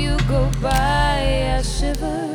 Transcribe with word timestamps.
you 0.00 0.16
go 0.28 0.50
by. 0.62 1.56
I 1.58 1.62
shiver. 1.62 2.29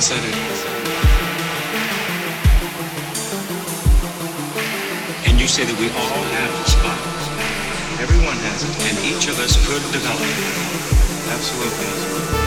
And 0.00 0.08
you 5.38 5.46
say 5.46 5.66
that 5.66 5.78
we 5.78 5.90
all 5.90 6.24
have 6.24 6.50
the 6.56 6.64
spots. 6.70 7.28
Everyone 8.00 8.38
has 8.48 8.64
it, 8.64 8.72
and 8.88 8.96
each 9.04 9.28
of 9.28 9.38
us 9.38 9.60
could 9.68 9.82
develop 9.92 10.22
it. 10.22 11.30
Absolutely. 11.30 12.39